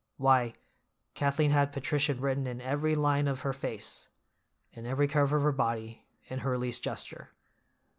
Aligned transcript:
Why, 0.17 0.53
Kathleen 1.13 1.51
had 1.51 1.71
patrician 1.71 2.21
written 2.21 2.47
in 2.47 2.59
every 2.59 2.95
line 2.95 3.27
of 3.27 3.41
her 3.41 3.53
face, 3.53 4.07
in 4.71 4.87
every 4.87 5.07
curve 5.07 5.31
of 5.31 5.43
her 5.43 5.51
body, 5.51 6.07
in 6.27 6.39
her 6.39 6.57
least 6.57 6.83
gesture. 6.83 7.29